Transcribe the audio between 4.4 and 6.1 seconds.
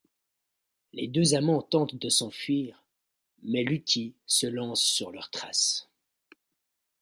lance sur leurs traces.